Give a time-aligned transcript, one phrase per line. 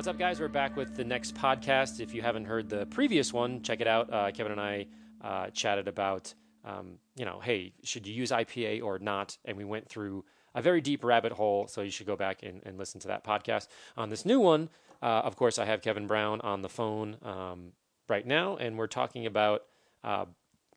[0.00, 0.40] What's up, guys?
[0.40, 2.00] We're back with the next podcast.
[2.00, 4.10] If you haven't heard the previous one, check it out.
[4.10, 4.86] Uh, Kevin and I
[5.20, 6.32] uh, chatted about,
[6.64, 9.36] um, you know, hey, should you use IPA or not?
[9.44, 10.24] And we went through
[10.54, 11.66] a very deep rabbit hole.
[11.66, 13.68] So you should go back and, and listen to that podcast.
[13.98, 14.70] On this new one,
[15.02, 17.72] uh, of course, I have Kevin Brown on the phone um,
[18.08, 19.64] right now, and we're talking about,
[20.02, 20.24] uh,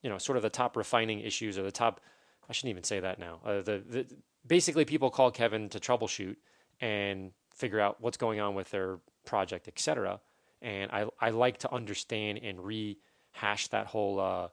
[0.01, 2.01] you know, sort of the top refining issues or the top.
[2.49, 3.39] I shouldn't even say that now.
[3.45, 4.05] Uh, the, the
[4.45, 6.35] basically people call Kevin to troubleshoot
[6.81, 10.19] and figure out what's going on with their project, etc.
[10.61, 14.47] And I I like to understand and rehash that whole uh,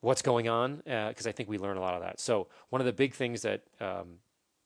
[0.00, 2.20] what's going on because uh, I think we learn a lot of that.
[2.20, 4.18] So one of the big things that um,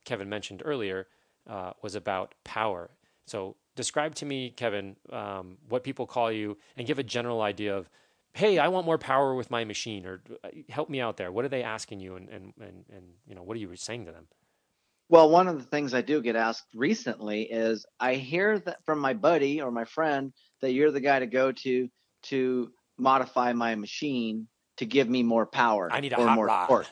[0.04, 1.06] Kevin mentioned earlier
[1.48, 2.90] uh, was about power.
[3.26, 7.76] So describe to me, Kevin, um, what people call you, and give a general idea
[7.76, 7.88] of,
[8.32, 10.20] hey, I want more power with my machine, or
[10.68, 11.32] help me out there.
[11.32, 14.06] What are they asking you, and and and, and you know, what are you saying
[14.06, 14.26] to them?
[15.10, 19.00] Well, one of the things I do get asked recently is I hear that from
[19.00, 21.88] my buddy or my friend that you're the guy to go to
[22.22, 25.88] to modify my machine to give me more power.
[25.90, 26.68] I need a hot more rod.
[26.68, 26.86] Torque.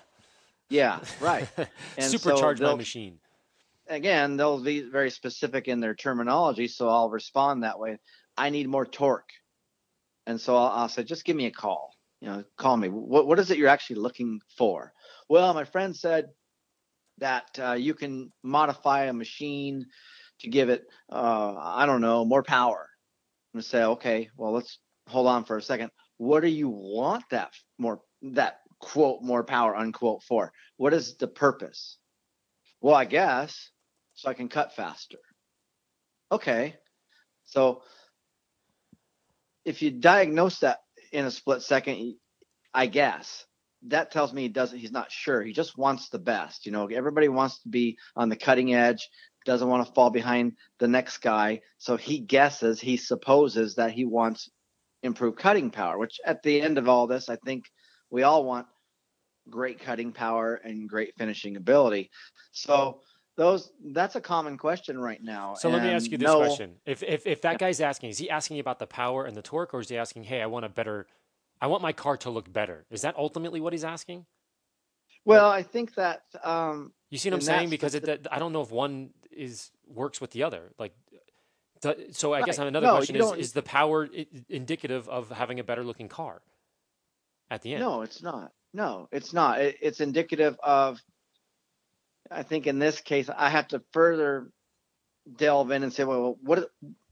[0.68, 1.48] Yeah, right.
[1.96, 3.20] And Supercharge so my machine.
[3.86, 7.98] Again, they'll be very specific in their terminology, so I'll respond that way.
[8.36, 9.30] I need more torque,
[10.26, 11.94] and so I'll, I'll say, just give me a call.
[12.20, 12.88] You know, call me.
[12.88, 14.92] What what is it you're actually looking for?
[15.28, 16.26] Well, my friend said
[17.18, 19.86] that uh, you can modify a machine
[20.40, 22.88] to give it, uh, I don't know, more power.
[23.54, 25.90] And say, okay, well, let's hold on for a second.
[26.18, 30.52] What do you want that more, that quote, more power, unquote, for?
[30.76, 31.98] What is the purpose?
[32.80, 33.70] Well, I guess
[34.14, 35.18] so I can cut faster.
[36.30, 36.74] Okay.
[37.46, 37.82] So
[39.64, 40.78] if you diagnose that
[41.12, 42.16] in a split second,
[42.74, 43.46] I guess
[43.86, 45.42] that tells me he doesn't he's not sure.
[45.42, 46.86] He just wants the best you know?
[46.86, 49.08] Everybody wants to be on the cutting edge
[49.44, 51.60] doesn't want to fall behind the next guy.
[51.78, 54.50] So he guesses he supposes that he wants
[55.02, 57.66] improved cutting power which at the end of all this i think
[58.10, 58.66] we all want
[59.48, 62.10] great cutting power and great finishing ability.
[62.52, 63.00] So
[63.36, 66.74] those that's a common question right now so let me ask you this no, question.
[66.84, 69.72] If, if if that guy's asking is he asking about the power and the torque
[69.72, 71.06] or is he asking hey i want a better
[71.60, 72.86] I want my car to look better.
[72.90, 74.26] Is that ultimately what he's asking?
[75.24, 78.52] Well, I think that um, you see what I'm saying because it, that, I don't
[78.52, 80.72] know if one is works with the other.
[80.78, 80.94] Like,
[82.12, 82.46] so I right.
[82.46, 84.08] guess another no, question is: Is the power
[84.48, 86.40] indicative of having a better looking car
[87.50, 87.82] at the end?
[87.82, 88.52] No, it's not.
[88.72, 89.60] No, it's not.
[89.60, 90.98] It, it's indicative of.
[92.30, 94.50] I think in this case, I have to further
[95.36, 96.70] delve in and say, well, what?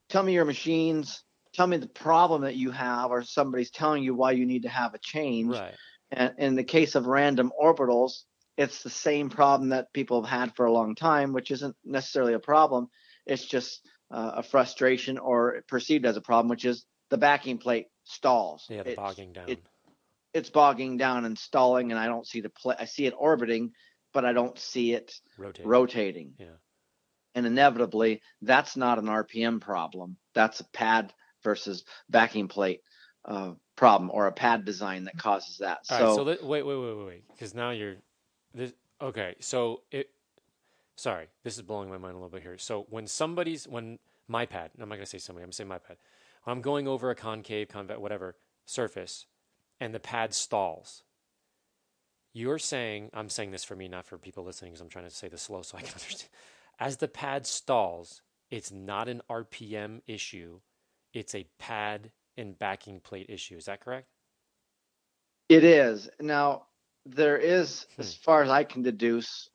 [0.09, 1.23] Tell me your machines
[1.57, 4.69] tell me the problem that you have or somebody's telling you why you need to
[4.69, 5.57] have a change.
[5.57, 5.75] Right.
[6.11, 8.25] and in the case of random orbitals
[8.57, 12.35] it's the same problem that people have had for a long time which isn't necessarily
[12.35, 12.89] a problem.
[13.27, 13.81] It's just
[14.11, 18.67] uh, a frustration or perceived as a problem which is the backing plate stalls.
[18.69, 19.49] Yeah the it's, bogging down.
[19.49, 19.63] it,
[20.33, 23.73] it's bogging down and stalling and i don't see the play i see it orbiting
[24.13, 26.33] but i don't see it rotating, rotating.
[26.39, 26.59] yeah.
[27.35, 30.17] And inevitably that's not an rpm problem.
[30.35, 31.13] That's a pad
[31.47, 32.83] versus backing plate
[33.25, 35.79] uh, problem or a pad design that causes that.
[35.91, 37.97] All so, right, so let, wait, wait, wait, wait, wait, because now you're
[38.53, 38.73] this.
[39.01, 40.11] Okay, so it.
[40.97, 42.59] Sorry, this is blowing my mind a little bit here.
[42.59, 43.99] So when somebody's when
[44.29, 45.97] my pad, I'm not gonna say somebody, I'm gonna say my pad.
[46.47, 49.27] I'm going over a concave, convex, whatever surface,
[49.81, 51.03] and the pad stalls.
[52.33, 55.11] You're saying, I'm saying this for me, not for people listening, because I'm trying to
[55.11, 56.31] say this slow so I can understand.
[56.79, 58.21] As the pad stalls,
[58.51, 60.61] it's not an RPM issue
[61.17, 63.57] it's a pad and backing plate issue.
[63.57, 64.07] Is that correct?
[65.49, 66.11] It is.
[66.21, 66.67] Now,
[67.07, 68.03] there is, hmm.
[68.03, 69.49] as far as I can deduce,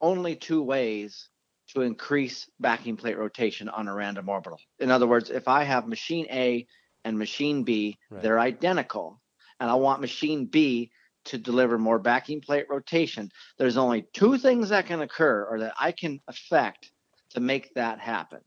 [0.00, 1.28] only two ways
[1.74, 4.60] to increase backing plate rotation on a random orbital.
[4.78, 6.66] In other words, if I have machine A
[7.04, 8.22] and machine B, right.
[8.22, 9.20] they're identical,
[9.58, 10.92] and I want machine B
[11.26, 15.74] to deliver more backing plate rotation, there's only two things that can occur or that
[15.78, 16.92] I can affect
[17.30, 18.40] to make that happen.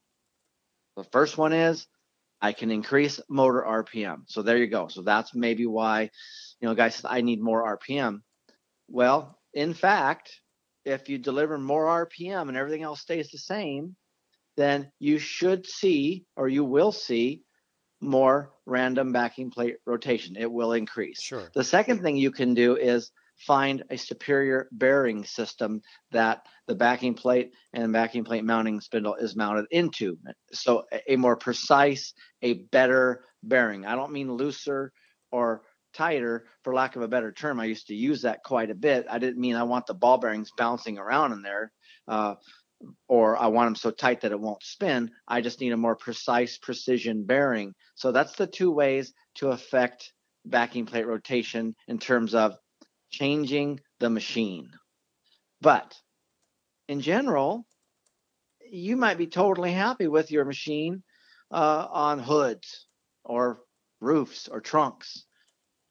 [0.96, 1.88] The first one is
[2.44, 4.24] I can increase motor RPM.
[4.28, 4.90] So there you go.
[4.90, 6.10] So that's maybe why,
[6.60, 8.20] you know, guys says I need more RPM.
[8.90, 10.42] Well, in fact,
[10.84, 13.96] if you deliver more RPM and everything else stays the same,
[14.58, 17.44] then you should see or you will see
[18.02, 20.36] more random backing plate rotation.
[20.38, 21.22] It will increase.
[21.22, 21.50] Sure.
[21.56, 25.82] The second thing you can do is find a superior bearing system
[26.12, 30.18] that the backing plate and backing plate mounting spindle is mounted into.
[30.52, 33.86] So a more precise, a better bearing.
[33.86, 34.92] I don't mean looser
[35.32, 35.64] or
[35.94, 37.60] tighter for lack of a better term.
[37.60, 39.06] I used to use that quite a bit.
[39.10, 41.72] I didn't mean I want the ball bearings bouncing around in there.
[42.08, 42.36] Uh,
[43.08, 45.10] or I want them so tight that it won't spin.
[45.28, 47.74] I just need a more precise precision bearing.
[47.96, 50.12] So that's the two ways to affect
[50.46, 52.58] backing plate rotation in terms of
[53.14, 54.72] changing the machine.
[55.62, 55.96] But
[56.90, 57.66] in general,
[58.70, 61.04] you might be totally happy with your machine
[61.52, 62.88] uh, on hoods
[63.24, 63.62] or
[64.02, 65.26] roofs or trunks.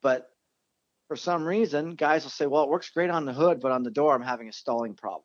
[0.03, 0.27] But
[1.07, 3.85] for some reason, guys will say, well, it works great on the hood, but on
[3.85, 5.23] the door, I'm having a stalling problem.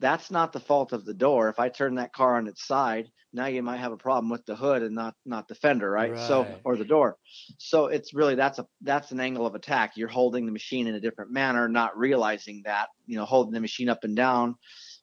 [0.00, 1.48] That's not the fault of the door.
[1.48, 4.46] If I turn that car on its side, now you might have a problem with
[4.46, 6.12] the hood and not not the fender, right?
[6.12, 6.18] right?
[6.18, 7.16] So or the door.
[7.58, 9.96] So it's really that's a that's an angle of attack.
[9.96, 12.88] You're holding the machine in a different manner, not realizing that.
[13.06, 14.56] You know, holding the machine up and down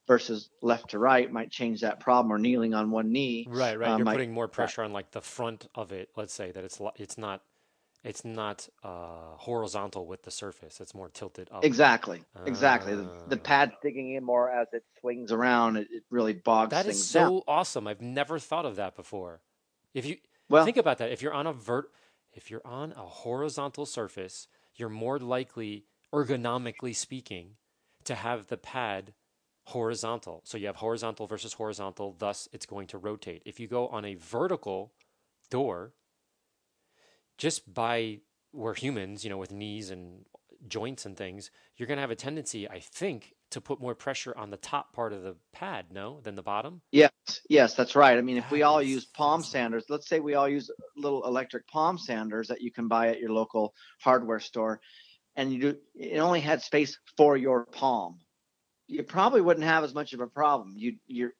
[0.07, 3.47] versus left to right might change that problem or kneeling on one knee.
[3.49, 3.89] Right, right.
[3.89, 6.09] Um, You're might, putting more pressure on like the front of it.
[6.15, 7.41] Let's say that it's it's not
[8.05, 10.79] it's not uh, horizontal with the surface.
[10.79, 11.65] It's more tilted up.
[11.65, 12.93] Exactly, exactly.
[12.93, 15.77] Uh, the, the, pad digging in more as it swings around.
[15.77, 17.41] It, it really bogs that things so down.
[17.47, 17.87] awesome.
[17.87, 19.41] I've never thought of that before.
[19.95, 20.17] If you
[20.49, 21.89] well, think about that, if you're on a vert,
[22.31, 27.55] if you're on a horizontal surface, you're more likely, ergonomically speaking,
[28.03, 29.13] to have the pad
[29.63, 30.41] horizontal.
[30.45, 33.41] So you have horizontal versus horizontal, thus it's going to rotate.
[33.45, 34.93] If you go on a vertical
[35.49, 35.93] door,
[37.37, 38.19] just by
[38.53, 40.25] we're humans, you know, with knees and
[40.67, 44.35] joints and things, you're going to have a tendency, I think, to put more pressure
[44.37, 46.81] on the top part of the pad, no, than the bottom.
[46.91, 47.11] Yes,
[47.49, 48.17] yes, that's right.
[48.17, 51.67] I mean, if we all use palm sanders, let's say we all use little electric
[51.67, 54.79] palm sanders that you can buy at your local hardware store,
[55.35, 58.19] and you do, it only had space for your palm
[58.87, 60.73] you probably wouldn't have as much of a problem.
[60.77, 61.33] You you're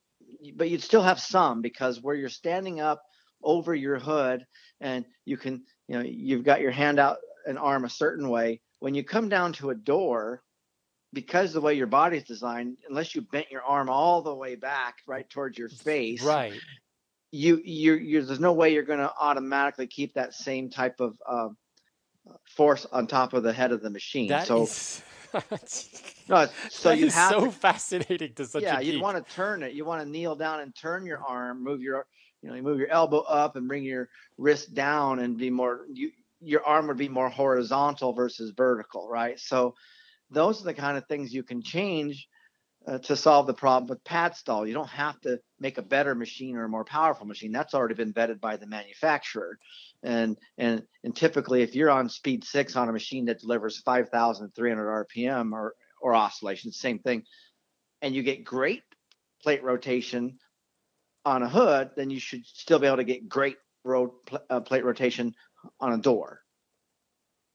[0.56, 3.02] but you'd still have some because where you're standing up
[3.44, 4.46] over your hood
[4.82, 7.18] and you can you know you've got your hand out
[7.48, 8.62] and arm a certain way.
[8.80, 10.42] When you come down to a door
[11.14, 14.98] because the way your body's designed unless you bent your arm all the way back
[15.08, 16.60] right towards your face right.
[17.32, 21.16] you you you there's no way you're going to automatically keep that same type of
[21.26, 21.48] uh,
[22.44, 24.28] force on top of the head of the machine.
[24.28, 25.02] That so is
[26.30, 29.34] no, so that you have so to, fascinating to such yeah, a you'd want to
[29.34, 29.74] turn it.
[29.74, 32.06] You want to kneel down and turn your arm, move your
[32.42, 35.86] you know, you move your elbow up and bring your wrist down and be more
[35.92, 36.12] you
[36.42, 39.40] your arm would be more horizontal versus vertical, right?
[39.40, 39.76] So
[40.30, 42.28] those are the kind of things you can change
[42.88, 44.68] uh, to solve the problem with pad stall.
[44.68, 47.52] You don't have to make a better machine or a more powerful machine.
[47.52, 49.58] That's already been vetted by the manufacturer.
[50.04, 55.08] And and and typically, if you're on speed six on a machine that delivers 5,300
[55.08, 57.24] RPM or or oscillation, same thing,
[58.02, 58.84] and you get great
[59.42, 60.38] plate rotation
[61.24, 64.12] on a hood, then you should still be able to get great road
[64.50, 65.34] uh, plate rotation
[65.80, 66.42] on a door,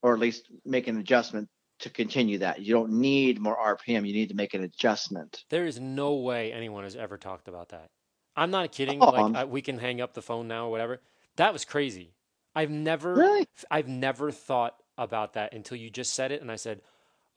[0.01, 1.47] or at least make an adjustment
[1.81, 2.61] to continue that.
[2.61, 4.07] You don't need more RPM.
[4.07, 5.43] You need to make an adjustment.
[5.49, 7.89] There is no way anyone has ever talked about that.
[8.35, 9.01] I'm not kidding.
[9.01, 11.01] Oh, like I, we can hang up the phone now or whatever.
[11.35, 12.13] That was crazy.
[12.55, 13.47] I've never, really?
[13.69, 16.81] I've never thought about that until you just said it, and I said,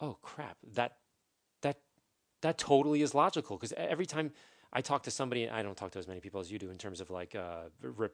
[0.01, 0.97] "Oh crap, that,
[1.63, 1.79] that,
[2.43, 4.33] that totally is logical." Because every time
[4.77, 6.77] I talk to somebody, I don't talk to as many people as you do in
[6.77, 7.69] terms of like, uh,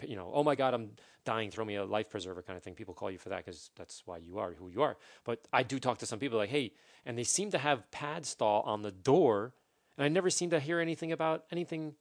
[0.07, 0.91] you know, oh my God, I'm
[1.25, 2.75] dying, throw me a life preserver kind of thing.
[2.75, 4.99] People call you for that because that's why you are who you are.
[5.25, 6.73] But I do talk to some people like, hey,
[7.07, 9.55] and they seem to have pad stall on the door,
[9.97, 11.95] and I never seem to hear anything about anything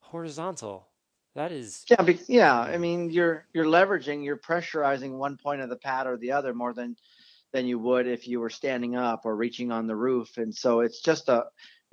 [0.00, 0.88] horizontal.
[1.36, 2.58] That is yeah, be, yeah.
[2.58, 6.54] I mean, you're you're leveraging, you're pressurizing one point of the pad or the other
[6.54, 6.96] more than
[7.52, 10.80] than you would if you were standing up or reaching on the roof, and so
[10.80, 11.44] it's just a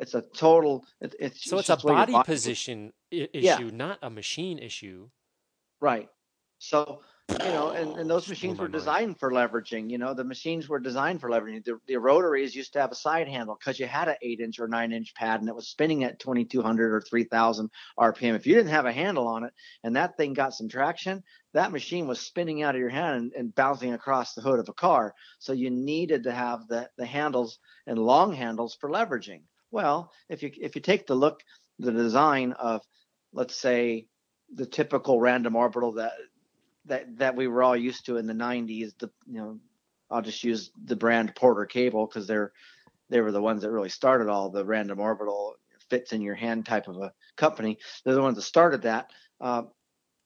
[0.02, 0.86] it's a total.
[1.00, 3.60] It, it's so it's a body, position issue, yeah.
[3.72, 5.10] not a machine issue.
[5.80, 6.10] Right.
[6.58, 9.20] So you know, and, and those machines were designed mind.
[9.20, 9.90] for leveraging.
[9.90, 11.64] You know, the machines were designed for leveraging.
[11.64, 14.60] The, the rotaries used to have a side handle because you had an eight inch
[14.60, 18.36] or nine inch pad and it was spinning at 2200 or 3000 RPM.
[18.36, 19.54] If you didn't have a handle on it
[19.84, 23.34] and that thing got some traction, that machine was spinning out of your hand and,
[23.34, 25.14] and bouncing across the hood of a car.
[25.40, 29.44] So you needed to have the, the handles and long handles for leveraging.
[29.72, 31.42] Well, if you if you take the look,
[31.80, 32.82] the design of,
[33.34, 34.08] let's say,
[34.54, 36.14] the typical random orbital that
[36.86, 39.60] that that we were all used to in the 90s, the you know,
[40.10, 42.52] I'll just use the brand Porter Cable because they're
[43.10, 45.56] they were the ones that really started all the random orbital
[45.90, 47.78] fits in your hand type of a company.
[48.04, 49.12] They're the ones that started that.
[49.40, 49.64] Uh,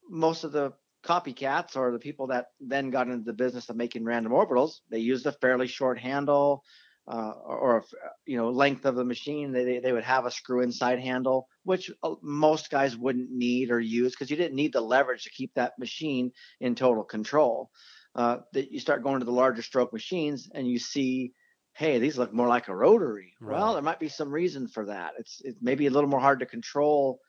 [0.10, 0.74] most of the
[1.04, 5.00] copycats or the people that then got into the business of making random orbitals, they
[5.00, 6.64] used a fairly short handle,
[7.07, 7.83] uh, or
[8.25, 11.91] you know length of the machine they, they would have a screw inside handle which
[12.03, 15.53] uh, most guys wouldn't need or use because you didn't need the leverage to keep
[15.53, 17.69] that machine in total control
[18.15, 21.33] uh, that you start going to the larger stroke machines and you see
[21.75, 23.33] hey, these look more like a rotary.
[23.39, 23.59] Right.
[23.59, 25.13] Well, there might be some reason for that.
[25.19, 27.19] It's it may be a little more hard to control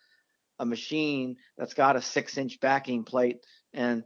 [0.58, 3.38] a machine that's got a six inch backing plate
[3.74, 4.04] and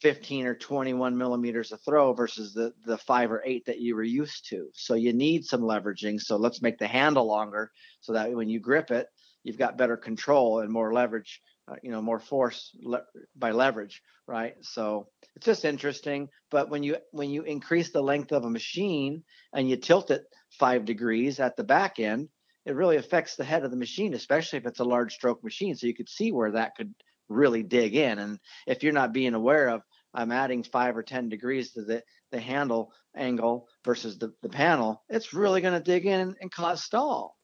[0.00, 4.02] 15 or 21 millimeters of throw versus the the five or eight that you were
[4.02, 4.68] used to.
[4.74, 6.20] So you need some leveraging.
[6.20, 9.06] So let's make the handle longer so that when you grip it,
[9.42, 11.40] you've got better control and more leverage,
[11.70, 13.04] uh, you know, more force le-
[13.36, 14.54] by leverage, right?
[14.62, 16.28] So it's just interesting.
[16.50, 20.22] But when you when you increase the length of a machine and you tilt it
[20.58, 22.28] five degrees at the back end,
[22.64, 25.74] it really affects the head of the machine, especially if it's a large stroke machine.
[25.74, 26.94] So you could see where that could
[27.28, 28.18] really dig in.
[28.18, 32.02] And if you're not being aware of, I'm adding five or 10 degrees to the,
[32.32, 36.82] the handle angle versus the, the panel, it's really going to dig in and cause
[36.82, 37.36] stall.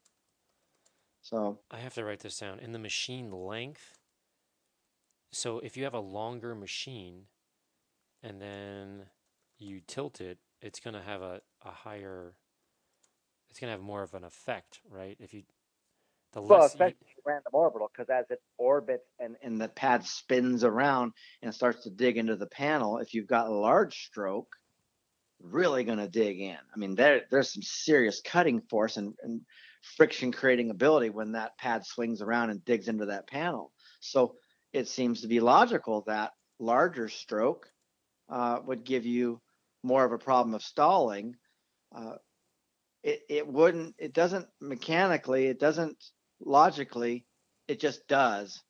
[1.22, 2.60] So I have to write this down.
[2.60, 3.98] In the machine length,
[5.32, 7.24] so if you have a longer machine
[8.22, 9.06] and then
[9.58, 12.34] you tilt it, it's going to have a, a higher,
[13.50, 15.16] it's going to have more of an effect, right?
[15.18, 15.42] If you,
[16.36, 20.04] the well, less, you- especially random orbital, because as it orbits and, and the pad
[20.04, 21.12] spins around
[21.42, 24.54] and starts to dig into the panel, if you've got a large stroke,
[25.40, 26.56] really going to dig in.
[26.56, 29.40] I mean, there there's some serious cutting force and, and
[29.96, 33.72] friction creating ability when that pad swings around and digs into that panel.
[34.00, 34.36] So
[34.72, 37.66] it seems to be logical that larger stroke
[38.28, 39.40] uh, would give you
[39.82, 41.34] more of a problem of stalling.
[41.94, 42.16] Uh,
[43.02, 45.96] it, it wouldn't, it doesn't mechanically, it doesn't
[46.40, 47.24] logically,
[47.68, 48.62] it just does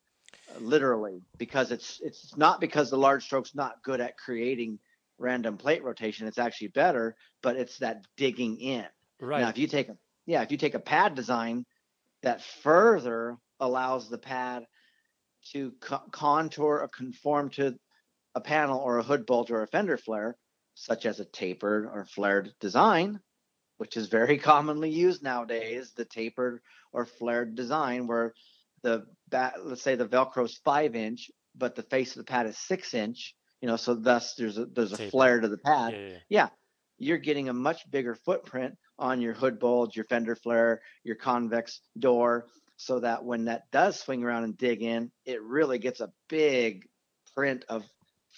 [0.59, 4.79] literally because it's it's not because the large stroke's not good at creating
[5.17, 8.85] random plate rotation it's actually better but it's that digging in
[9.19, 9.41] right.
[9.41, 11.65] now if you take a yeah if you take a pad design
[12.23, 14.65] that further allows the pad
[15.51, 17.75] to co- contour or conform to
[18.35, 20.35] a panel or a hood bolt or a fender flare
[20.75, 23.19] such as a tapered or flared design
[23.77, 26.59] which is very commonly used nowadays the tapered
[26.91, 28.33] or flared design where
[28.83, 32.45] the bat, let's say the velcro is five inch but the face of the pad
[32.45, 35.93] is six inch you know so thus there's a there's a flare to the pad.
[35.93, 36.49] Yeah, yeah, yeah,
[36.99, 41.81] you're getting a much bigger footprint on your hood bulge, your fender flare, your convex
[41.97, 46.11] door, so that when that does swing around and dig in, it really gets a
[46.27, 46.87] big
[47.35, 47.83] print of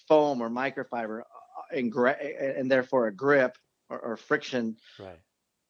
[0.07, 3.57] foam or microfiber uh, and, gra- and therefore a grip
[3.89, 5.19] or, or friction right.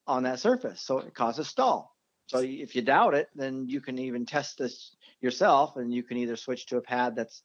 [0.10, 0.82] On that surface.
[0.82, 1.96] So it causes stall.
[2.26, 6.18] So if you doubt it, then you can even test this yourself and you can
[6.18, 7.44] either switch to a pad that's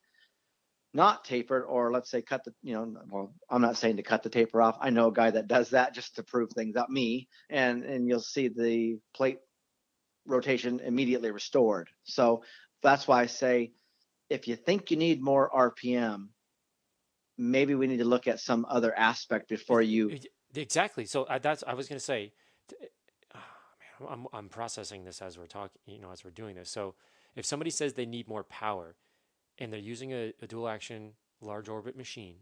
[0.92, 4.22] not tapered or let's say cut the you know well i'm not saying to cut
[4.22, 6.88] the taper off i know a guy that does that just to prove things out
[6.88, 9.38] me and and you'll see the plate
[10.24, 12.44] rotation immediately restored so
[12.80, 13.72] that's why i say
[14.30, 16.28] if you think you need more rpm
[17.36, 20.16] maybe we need to look at some other aspect before you
[20.56, 21.04] Exactly.
[21.04, 22.32] So I, that's I was going to say.
[22.68, 22.76] T-
[23.34, 23.46] ah,
[24.00, 25.80] man, I'm I'm processing this as we're talking.
[25.86, 26.70] You know, as we're doing this.
[26.70, 26.94] So
[27.36, 28.96] if somebody says they need more power,
[29.58, 32.36] and they're using a, a dual action large orbit machine,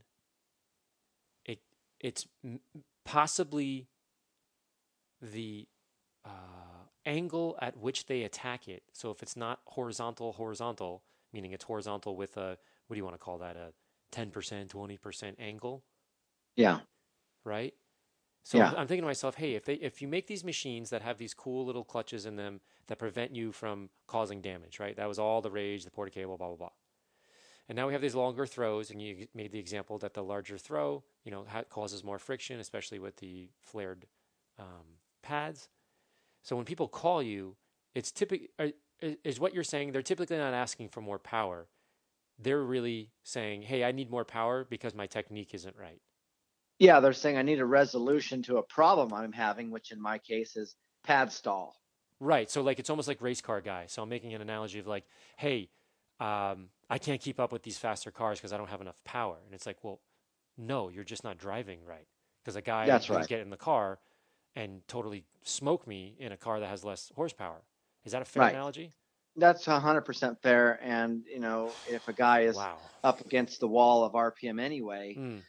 [1.45, 1.61] it
[2.01, 2.27] it's
[3.05, 3.89] possibly
[5.21, 5.69] the
[6.25, 6.29] uh,
[7.07, 8.83] angle at which they attack it.
[8.93, 11.03] So if it's not horizontal, horizontal,
[11.33, 13.73] meaning it's horizontal with a what do you want to call that a
[14.11, 15.85] ten percent, twenty percent angle,
[16.57, 16.81] yeah
[17.45, 17.75] right?
[18.45, 18.75] So Yeah.
[18.77, 21.35] I'm, thinking to myself, hey, if they if you make these machines that have these
[21.35, 24.97] cool little clutches in them that prevent you from causing damage, right?
[24.97, 26.71] That was all the rage, the Porter Cable, blah blah blah.
[27.69, 30.59] And now we have these longer throws, and you made the example that the larger
[30.59, 34.07] throw, you know, ha- causes more friction, especially with the flared
[34.59, 35.69] um, pads.
[36.43, 37.57] So when people call you,
[37.95, 38.51] it's typically
[39.01, 39.93] is what you're saying.
[39.93, 41.69] They're typically not asking for more power.
[42.39, 46.03] They're really saying, "Hey, I need more power because my technique isn't right."
[46.83, 50.19] Yeah they're saying i need a resolution to a problem i'm having which in my
[50.19, 51.75] case is pad stall
[52.21, 52.51] Right.
[52.51, 53.87] So like it's almost like race car guy.
[53.87, 55.05] So I'm making an analogy of like,
[55.37, 55.71] hey,
[56.21, 59.39] um, I can't keep up with these faster cars because I don't have enough power.
[59.45, 60.01] And it's like, well,
[60.57, 62.07] no, you're just not driving right.
[62.43, 63.29] Because a guy That's can right.
[63.29, 63.99] get in the car
[64.55, 67.63] and totally smoke me in a car that has less horsepower.
[68.05, 68.55] Is that a fair Right.
[68.55, 68.93] analogy?
[69.37, 72.79] that's 100% fair and you know if a guy is Wow.
[73.03, 75.43] up against the wall of rpm anyway Mm,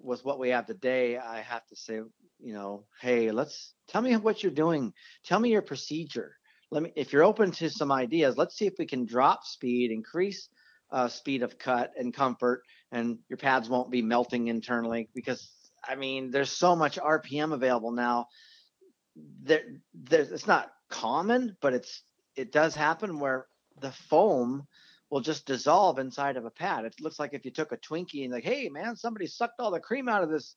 [0.00, 2.00] with what we have today i have to say
[2.40, 4.92] you know hey let's tell me what you're doing.
[5.24, 6.36] Tell me your procedure.
[6.70, 9.90] Let me if you're open to some ideas let's see if we can drop speed
[9.90, 10.48] increase
[10.90, 15.50] uh, speed of cut and comfort and your pads won't be melting internally because
[15.86, 18.26] i mean there's so much rpm available now.
[19.42, 19.62] There
[19.94, 22.02] there's it's not common but it's
[22.36, 23.46] it does happen where
[23.80, 24.66] the foam
[25.12, 26.86] will just dissolve inside of a pad.
[26.86, 29.70] It looks like if you took a Twinkie and like, hey man, somebody sucked all
[29.70, 30.56] the cream out of this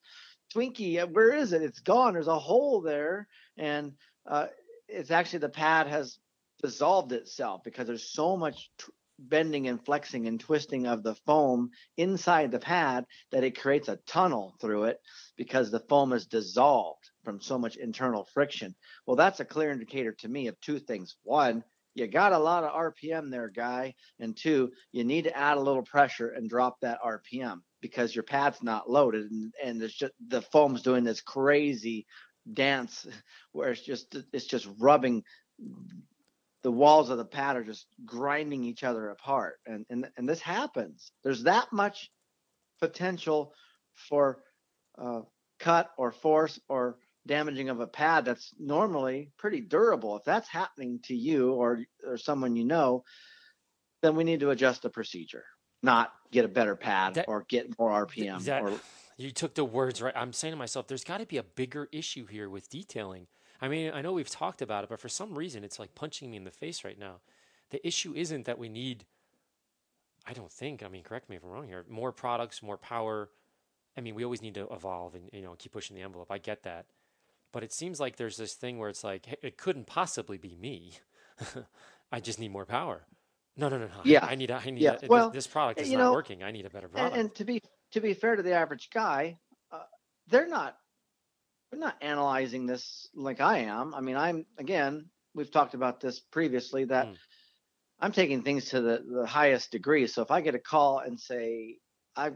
[0.55, 1.61] Twinkie, where is it?
[1.61, 2.13] It's gone.
[2.13, 3.91] There's a hole there, and
[4.25, 4.47] uh,
[4.87, 6.19] it's actually the pad has
[6.63, 8.85] dissolved itself because there's so much t-
[9.19, 13.99] bending and flexing and twisting of the foam inside the pad that it creates a
[14.07, 15.01] tunnel through it
[15.35, 18.73] because the foam is dissolved from so much internal friction.
[19.05, 21.17] Well, that's a clear indicator to me of two things.
[21.23, 23.95] One, you got a lot of RPM there, guy.
[24.19, 28.23] And two, you need to add a little pressure and drop that RPM because your
[28.23, 32.05] pad's not loaded and, and it's just the foam's doing this crazy
[32.53, 33.05] dance
[33.51, 35.23] where it's just it's just rubbing
[36.63, 40.41] the walls of the pad are just grinding each other apart and and, and this
[40.41, 42.09] happens there's that much
[42.79, 43.53] potential
[43.93, 44.39] for
[44.97, 45.21] uh,
[45.59, 46.97] cut or force or
[47.27, 52.17] damaging of a pad that's normally pretty durable if that's happening to you or or
[52.17, 53.03] someone you know
[54.01, 55.45] then we need to adjust the procedure
[55.81, 58.73] not get a better pad that, or get more rpm that, or,
[59.17, 61.87] you took the words right i'm saying to myself there's got to be a bigger
[61.91, 63.27] issue here with detailing
[63.61, 66.29] I mean, I know we've talked about it, but for some reason, it's like punching
[66.29, 67.21] me in the face right now.
[67.71, 69.05] The issue isn't that we need,
[70.27, 73.29] I don't think, I mean, correct me if I'm wrong here, more products, more power.
[73.97, 76.31] I mean, we always need to evolve and, you know, keep pushing the envelope.
[76.31, 76.85] I get that.
[77.55, 80.55] But it seems like there's this thing where it's like, hey, it couldn't possibly be
[80.55, 80.91] me.
[82.11, 83.05] I just need more power.
[83.55, 84.01] No, no, no, no.
[84.03, 84.25] Yeah.
[84.25, 84.97] I need, I need, yeah.
[85.01, 86.43] A, well, this product is not know, working.
[86.43, 87.15] I need a better product.
[87.15, 87.61] And, and to be,
[87.93, 89.37] to be fair to the average guy,
[89.71, 89.83] uh,
[90.27, 90.75] they're not
[91.71, 93.93] I'm not analyzing this like I am.
[93.93, 97.15] I mean, I'm again, we've talked about this previously that mm.
[97.99, 100.07] I'm taking things to the, the highest degree.
[100.07, 101.77] So if I get a call and say
[102.15, 102.31] I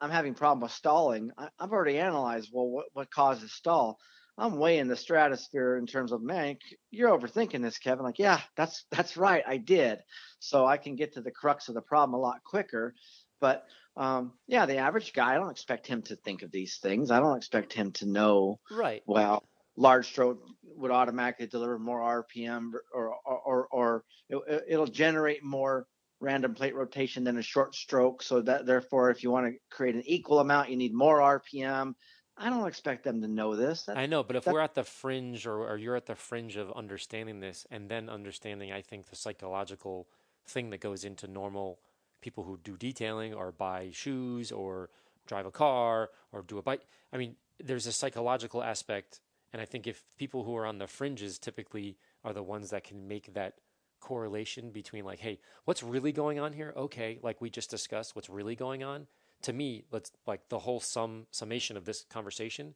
[0.00, 3.98] I'm having problem with stalling, I, have already analyzed well what, what causes stall.
[4.42, 6.56] I'm way in the stratosphere in terms of man,
[6.90, 8.04] you're overthinking this, Kevin.
[8.04, 10.00] Like, yeah, that's that's right, I did.
[10.40, 12.94] So I can get to the crux of the problem a lot quicker.
[13.40, 13.64] But
[13.96, 17.10] um, yeah, the average guy, I don't expect him to think of these things.
[17.10, 18.58] I don't expect him to know.
[18.70, 19.02] Right.
[19.06, 19.44] Well,
[19.76, 20.44] large stroke
[20.76, 25.86] would automatically deliver more RPM, or or or, or it, it'll generate more
[26.18, 28.22] random plate rotation than a short stroke.
[28.22, 31.94] So that therefore, if you want to create an equal amount, you need more RPM.
[32.42, 33.84] I don't expect them to know this.
[33.84, 36.56] That, I know, but if we're at the fringe, or, or you're at the fringe
[36.56, 40.08] of understanding this, and then understanding, I think the psychological
[40.46, 41.78] thing that goes into normal
[42.20, 44.90] people who do detailing or buy shoes or
[45.26, 46.82] drive a car or do a bike.
[47.12, 49.20] I mean, there's a psychological aspect.
[49.52, 52.84] And I think if people who are on the fringes typically are the ones that
[52.84, 53.54] can make that
[54.00, 56.72] correlation between like, hey, what's really going on here?
[56.76, 59.06] Okay, like we just discussed, what's really going on?
[59.42, 62.74] To me, let's like the whole sum summation of this conversation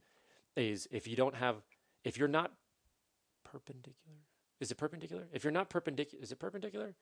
[0.57, 1.57] is if you don't have
[2.05, 2.52] if you're not
[3.44, 4.18] perpendicular,
[4.61, 5.24] is it perpendicular?
[5.33, 6.94] If you're not perpendicular, is it perpendicular?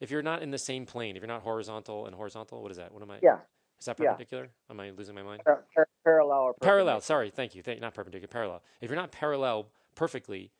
[0.00, 2.78] If you're not in the same plane, if you're not horizontal and horizontal, what is
[2.78, 2.92] that?
[2.92, 3.18] What am I?
[3.22, 3.38] Yeah.
[3.78, 4.44] Is that perpendicular?
[4.44, 4.70] Yeah.
[4.70, 5.42] Am I losing my mind?
[5.44, 7.00] Par- par- parallel Parallel.
[7.00, 7.30] Sorry.
[7.30, 7.62] Thank you.
[7.62, 8.28] Thank, not perpendicular.
[8.28, 8.62] Parallel.
[8.80, 10.52] If you're not parallel perfectly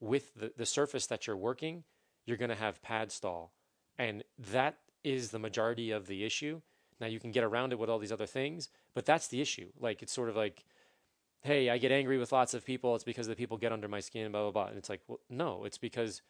[0.00, 1.84] with the, the surface that you're working,
[2.26, 3.52] you're going to have pad stall.
[3.98, 6.60] And that is the majority of the issue.
[7.02, 9.68] Now you can get around it with all these other things, but that's the issue.
[9.78, 10.64] Like it's sort of like,
[11.42, 12.94] hey, I get angry with lots of people.
[12.94, 14.66] It's because the people get under my skin, blah blah blah.
[14.68, 16.22] And it's like, well, no, it's because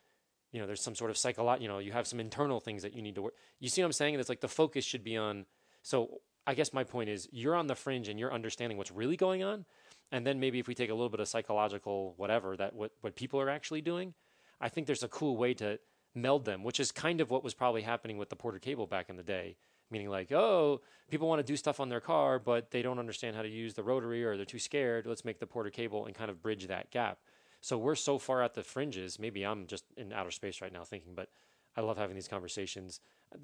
[0.52, 2.94] you know, there's some sort of psychological, you know, you have some internal things that
[2.94, 3.34] you need to work.
[3.58, 4.14] You see what I'm saying?
[4.14, 5.46] It's like the focus should be on.
[5.82, 9.16] So I guess my point is you're on the fringe and you're understanding what's really
[9.16, 9.64] going on.
[10.10, 13.16] And then maybe if we take a little bit of psychological whatever that what, what
[13.16, 14.14] people are actually doing,
[14.60, 15.78] I think there's a cool way to
[16.14, 19.08] meld them, which is kind of what was probably happening with the Porter cable back
[19.08, 19.56] in the day.
[19.92, 23.36] Meaning like, oh, people want to do stuff on their car, but they don't understand
[23.36, 25.06] how to use the rotary or they're too scared.
[25.06, 27.18] Let's make the Porter cable and kind of bridge that gap.
[27.60, 29.18] So we're so far at the fringes.
[29.18, 31.28] Maybe I'm just in outer space right now thinking, but
[31.76, 33.00] I love having these conversations.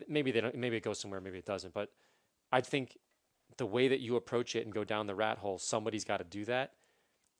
[0.08, 1.74] Maybe they don't, maybe it goes somewhere, maybe it doesn't.
[1.74, 1.90] But
[2.50, 2.96] I think
[3.58, 6.24] the way that you approach it and go down the rat hole, somebody's got to
[6.24, 6.72] do that.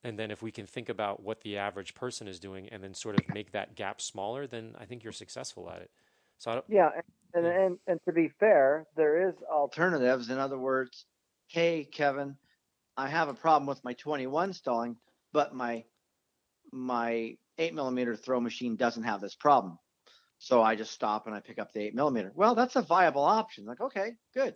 [0.03, 2.93] And then if we can think about what the average person is doing and then
[2.93, 5.89] sort of make that gap smaller, then I think you're successful at it.
[6.37, 6.91] So yeah,
[7.33, 10.29] and, and and to be fair, there is alternatives.
[10.29, 11.05] In other words,
[11.47, 12.35] hey Kevin,
[12.97, 14.97] I have a problem with my 21 stalling,
[15.31, 15.83] but my
[16.71, 19.77] my eight millimeter throw machine doesn't have this problem.
[20.39, 22.31] So I just stop and I pick up the eight millimeter.
[22.33, 23.65] Well, that's a viable option.
[23.65, 24.55] Like, okay, good.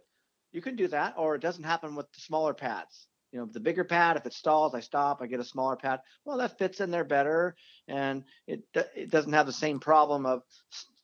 [0.53, 1.15] You can do that.
[1.17, 3.07] Or it doesn't happen with the smaller pads.
[3.33, 5.99] You know, the bigger pad, if it stalls, I stop, I get a smaller pad.
[6.23, 7.55] Well, that fits in there better.
[7.87, 8.63] And it,
[8.95, 10.43] it doesn't have the same problem of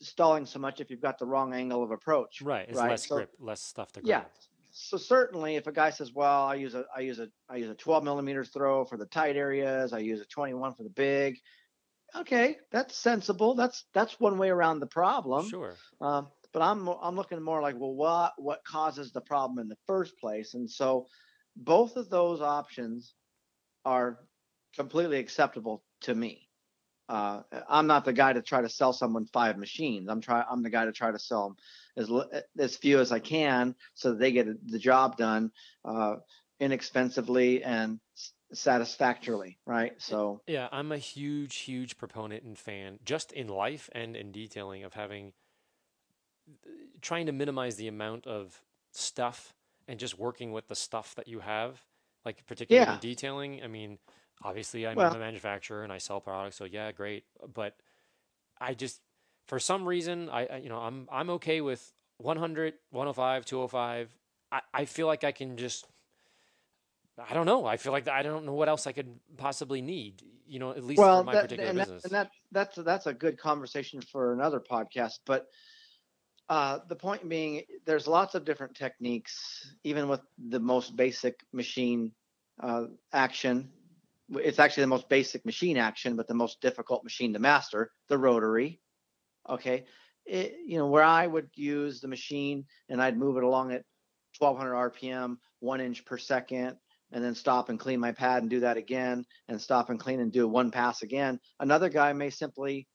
[0.01, 2.41] stalling so much if you've got the wrong angle of approach.
[2.41, 2.67] Right.
[2.67, 2.91] It's right?
[2.91, 4.09] less so, grip, less stuff to grip.
[4.09, 4.23] Yeah
[4.71, 7.71] so certainly if a guy says well i use a i use a i use
[7.71, 11.39] a 12 millimeter throw for the tight areas i use a 21 for the big
[12.15, 17.15] okay that's sensible that's that's one way around the problem sure um, but i'm i'm
[17.15, 21.07] looking more like well what what causes the problem in the first place and so
[21.55, 23.15] both of those options
[23.85, 24.19] are
[24.75, 26.48] completely acceptable to me.
[27.09, 30.07] Uh, I'm not the guy to try to sell someone five machines.
[30.07, 31.57] I'm try I'm the guy to try to sell them
[31.97, 35.51] as as few as I can so that they get the job done
[35.83, 36.17] uh,
[36.59, 37.99] inexpensively and
[38.53, 39.93] satisfactorily, right?
[39.97, 44.83] So yeah, I'm a huge, huge proponent and fan, just in life and in detailing,
[44.83, 45.33] of having
[47.01, 49.55] trying to minimize the amount of stuff
[49.87, 51.81] and just working with the stuff that you have,
[52.23, 52.93] like particularly yeah.
[52.93, 53.63] in detailing.
[53.63, 53.97] I mean,
[54.41, 57.23] obviously I'm well, a manufacturer and I sell products, so yeah, great.
[57.53, 57.75] But
[58.59, 59.01] I just,
[59.47, 64.15] for some reason, I, I you know I'm I'm okay with 100, 105, 205.
[64.51, 65.85] I, I feel like I can just
[67.29, 67.65] I don't know.
[67.65, 70.23] I feel like I don't know what else I could possibly need.
[70.47, 72.03] You know, at least well, for my that, particular and business.
[72.03, 75.19] That, and that that's that's a good conversation for another podcast.
[75.25, 75.47] But
[76.49, 82.11] uh, the point being, there's lots of different techniques, even with the most basic machine
[82.61, 83.69] uh, action.
[84.31, 88.17] It's actually the most basic machine action, but the most difficult machine to master, the
[88.17, 88.79] rotary.
[89.47, 89.85] Okay,
[90.25, 93.83] it, you know where I would use the machine and I'd move it along at
[94.37, 96.77] 1200 RPM, one inch per second,
[97.11, 100.19] and then stop and clean my pad and do that again and stop and clean
[100.19, 101.39] and do one pass again.
[101.59, 102.87] Another guy may simply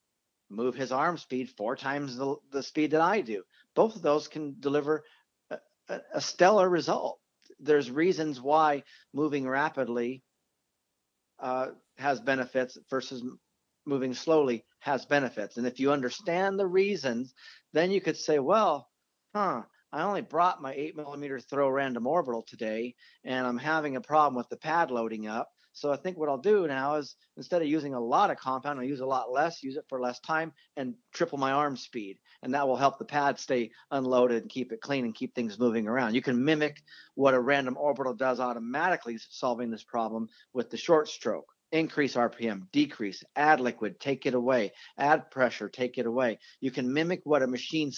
[0.51, 3.43] move his arm speed four times the, the speed that I do.
[3.75, 5.05] Both of those can deliver
[5.51, 7.19] a, a, a stellar result.
[7.59, 10.23] There's reasons why moving rapidly
[11.41, 11.69] uh,
[11.99, 13.23] has benefits versus
[13.87, 15.57] moving slowly has benefits.
[15.57, 17.35] And if you understand the reasons,
[17.73, 18.89] then you could say, well,
[19.35, 22.95] huh, I only brought my eight millimeter throw random orbital today,
[23.25, 25.49] and I'm having a problem with the pad loading up.
[25.75, 28.79] So I think what I'll do now is instead of using a lot of compound,
[28.79, 32.19] I'll use a lot less, use it for less time, and triple my arm speed.
[32.43, 35.59] And that will help the pad stay unloaded and keep it clean and keep things
[35.59, 36.15] moving around.
[36.15, 36.81] You can mimic
[37.17, 41.47] what a random orbital does automatically solving this problem with the short stroke.
[41.73, 46.39] Increase RPM, decrease, add liquid, take it away, add pressure, take it away.
[46.61, 47.91] You can mimic what a machine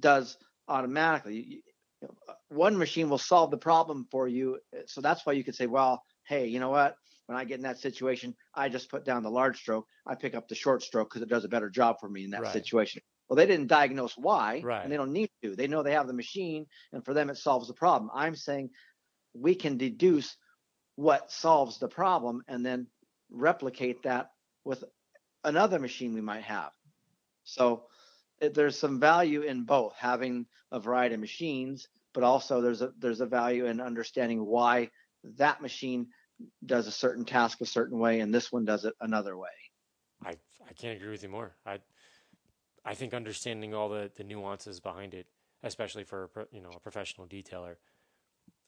[0.00, 1.62] does automatically.
[2.02, 4.58] Uh, one machine will solve the problem for you.
[4.76, 6.96] Uh, so that's why you could say, well, hey, you know what?
[7.26, 9.86] When I get in that situation, I just put down the large stroke.
[10.06, 12.30] I pick up the short stroke because it does a better job for me in
[12.30, 12.52] that right.
[12.52, 13.02] situation.
[13.28, 14.84] Well, they didn't diagnose why, right.
[14.84, 15.56] and they don't need to.
[15.56, 18.10] They know they have the machine, and for them, it solves the problem.
[18.14, 18.70] I'm saying
[19.34, 20.36] we can deduce
[20.94, 22.86] what solves the problem and then
[23.30, 24.30] replicate that
[24.64, 24.84] with
[25.44, 26.70] another machine we might have.
[27.44, 27.84] So
[28.40, 32.92] it, there's some value in both having a variety of machines, but also there's a
[32.98, 34.90] there's a value in understanding why
[35.36, 36.08] that machine
[36.64, 39.48] does a certain task a certain way and this one does it another way.
[40.24, 40.34] I
[40.68, 41.56] I can't agree with you more.
[41.64, 41.78] I
[42.84, 45.26] I think understanding all the the nuances behind it,
[45.62, 47.76] especially for you know a professional detailer,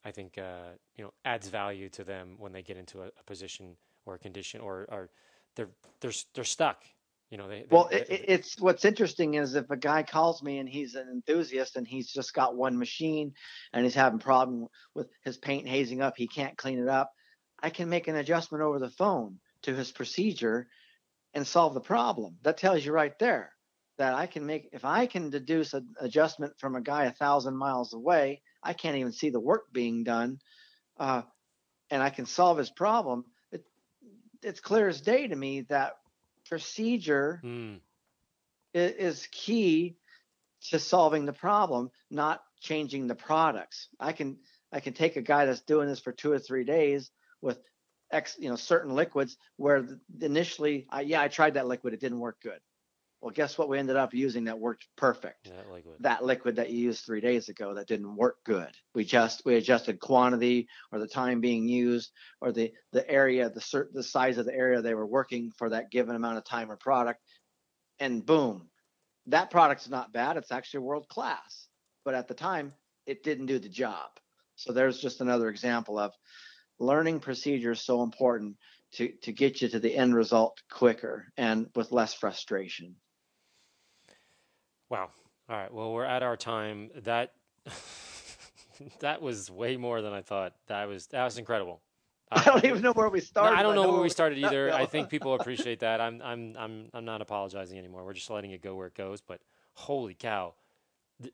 [0.04, 3.24] I think uh, you know adds value to them when they get into a, a
[3.26, 3.76] position
[4.06, 5.10] or a condition or or
[5.56, 6.84] they're they're they're stuck
[7.30, 10.42] you know, they, they well, they, it, it's what's interesting is if a guy calls
[10.42, 13.34] me and he's an enthusiast and he's just got one machine
[13.72, 17.12] and he's having problem with his paint hazing up, he can't clean it up.
[17.60, 20.68] I can make an adjustment over the phone to his procedure
[21.34, 22.36] and solve the problem.
[22.42, 23.52] That tells you right there
[23.98, 27.56] that I can make if I can deduce an adjustment from a guy a thousand
[27.56, 30.38] miles away, I can't even see the work being done,
[30.98, 31.22] uh,
[31.90, 33.24] and I can solve his problem.
[33.52, 33.64] It,
[34.42, 35.94] it's clear as day to me that
[36.48, 37.80] procedure mm.
[38.72, 39.96] is, key
[40.70, 43.88] to solving the problem, not changing the products.
[44.00, 44.38] I can
[44.72, 47.10] I can take a guy that's doing this for two or three days
[47.42, 47.58] with
[48.10, 49.86] X, you know, certain liquids where
[50.20, 52.60] initially, I, yeah, I tried that liquid, it didn't work good.
[53.20, 53.68] Well, guess what?
[53.68, 55.50] We ended up using that worked perfect.
[55.50, 55.96] That liquid.
[56.00, 58.70] That liquid that you used three days ago that didn't work good.
[58.94, 63.60] We just we adjusted quantity or the time being used or the the area the
[63.60, 66.70] cert, the size of the area they were working for that given amount of time
[66.70, 67.20] or product,
[67.98, 68.68] and boom,
[69.26, 70.36] that product's not bad.
[70.36, 71.66] It's actually world class.
[72.04, 72.72] But at the time,
[73.04, 74.10] it didn't do the job.
[74.54, 76.12] So there's just another example of
[76.78, 78.56] learning procedures so important
[78.92, 82.96] to to get you to the end result quicker and with less frustration.
[84.88, 85.10] Wow.
[85.48, 85.72] All right.
[85.72, 86.90] Well, we're at our time.
[87.04, 87.32] That
[89.00, 90.54] that was way more than I thought.
[90.66, 91.80] That was that was incredible.
[92.30, 93.54] I don't even know where we started.
[93.54, 94.72] No, I don't know, know where we started either.
[94.72, 96.00] I think people appreciate that.
[96.00, 98.04] I'm I'm I'm I'm not apologizing anymore.
[98.04, 99.20] We're just letting it go where it goes.
[99.20, 99.40] But
[99.74, 100.54] holy cow,
[101.20, 101.32] the,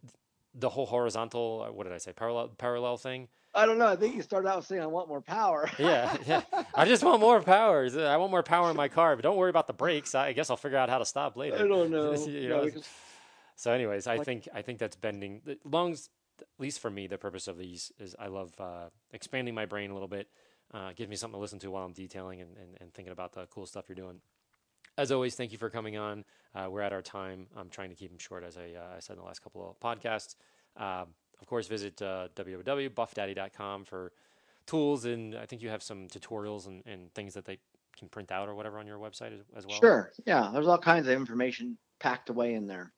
[0.55, 1.67] the whole horizontal.
[1.69, 2.13] Uh, what did I say?
[2.13, 3.29] Parallel parallel thing.
[3.55, 3.87] I don't know.
[3.87, 5.71] I think you started out saying I want more power.
[5.79, 6.43] yeah, yeah.
[6.75, 7.89] I just want more power.
[7.97, 10.15] I want more power in my car, but don't worry about the brakes.
[10.15, 11.57] I guess I'll figure out how to stop later.
[11.57, 12.15] I don't know.
[12.15, 12.69] you know?
[13.57, 15.43] So, anyways, I think I think that's bending.
[15.65, 15.97] Long
[16.59, 19.95] least for me, the purpose of these is I love uh, expanding my brain a
[19.95, 20.29] little bit.
[20.73, 23.33] Uh, give me something to listen to while I'm detailing and, and, and thinking about
[23.33, 24.21] the cool stuff you're doing.
[24.97, 26.25] As always, thank you for coming on.
[26.55, 27.47] Uh, we're at our time.
[27.57, 29.69] I'm trying to keep them short, as I, uh, I said in the last couple
[29.69, 30.37] of podcasts.
[30.77, 31.09] Um,
[31.41, 34.13] of course, visit uh, www.buffdaddy.com for
[34.67, 37.59] tools, and I think you have some tutorials and, and things that they
[37.97, 39.79] can print out or whatever on your website as, as well.
[39.81, 40.13] Sure.
[40.27, 42.93] Yeah, there's all kinds of information packed away in there.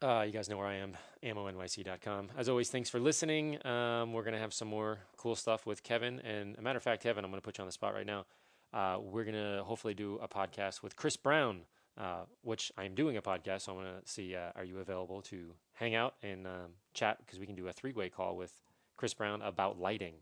[0.00, 2.28] Uh, you guys know where I am, ammonyc.com.
[2.36, 3.64] As always, thanks for listening.
[3.66, 6.20] Um, we're going to have some more cool stuff with Kevin.
[6.20, 8.06] And a matter of fact, Kevin, I'm going to put you on the spot right
[8.06, 8.24] now.
[8.72, 11.60] Uh, we're going to hopefully do a podcast with Chris Brown,
[11.96, 13.62] uh, which I'm doing a podcast.
[13.62, 17.18] So I want to see uh, are you available to hang out and um, chat?
[17.18, 18.52] Because we can do a three way call with
[18.96, 20.14] Chris Brown about lighting.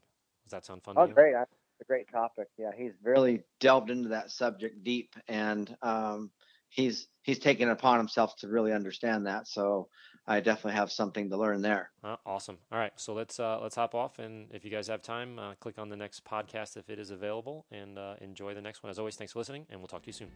[0.45, 0.95] Does that sound fun?
[0.97, 1.33] Oh, great.
[1.33, 2.49] That's a great topic.
[2.57, 5.15] Yeah, he's really delved into that subject deep.
[5.27, 6.31] And, um,
[6.69, 9.49] he's he's taken it upon himself to really understand that.
[9.49, 9.89] So
[10.29, 11.91] I definitely have something to learn there.
[12.03, 12.59] Uh, awesome.
[12.73, 15.55] All right, so let's uh, let's hop off, and if you guys have time, uh,
[15.55, 18.91] click on the next podcast if it is available, and uh, enjoy the next one.
[18.91, 20.31] As always, thanks for listening, and we'll talk to you soon.